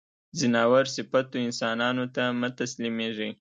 ځناور 0.39 0.85
صفتو 0.95 1.37
انسانانو 1.47 2.05
ته 2.15 2.23
مه 2.39 2.49
تسلیمېږی. 2.59 3.29